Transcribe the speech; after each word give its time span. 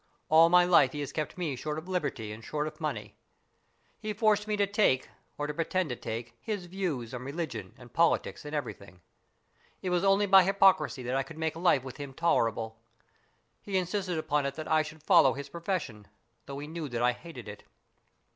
All 0.29 0.49
my 0.49 0.65
life 0.65 0.93
he 0.93 0.99
has 1.01 1.11
kept 1.11 1.37
me 1.37 1.55
short 1.55 1.77
of 1.77 1.87
liberty 1.87 2.31
and 2.31 2.43
short 2.43 2.65
of 2.65 2.81
money. 2.81 3.13
He 3.99 4.13
forced 4.13 4.47
me 4.47 4.57
to 4.57 4.65
take, 4.65 5.09
or 5.37 5.45
to 5.45 5.53
pretend 5.53 5.89
to 5.89 5.95
take, 5.95 6.35
his 6.39 6.65
views 6.65 7.13
in 7.13 7.21
religion 7.23 7.75
and 7.77 7.93
politics 7.93 8.43
and 8.43 8.55
everything. 8.55 9.01
It 9.83 9.91
was 9.91 10.03
only 10.03 10.25
by 10.25 10.41
hypocrisy 10.41 11.03
that 11.03 11.15
I 11.15 11.21
could 11.21 11.37
make 11.37 11.55
life 11.55 11.83
with 11.83 11.97
him 11.97 12.15
tolerable. 12.15 12.79
He 13.61 13.77
insisted 13.77 14.17
upon 14.17 14.47
it 14.47 14.55
that 14.55 14.67
I 14.67 14.81
should 14.81 15.03
follow 15.03 15.33
his 15.33 15.49
profession, 15.49 16.07
although 16.49 16.57
he 16.61 16.65
knew 16.67 16.89
that 16.89 17.03
I 17.03 17.11
hated 17.11 17.47
it. 17.47 17.63